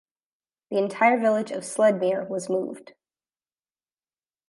[0.71, 2.95] The entire village of Sledmere was moved.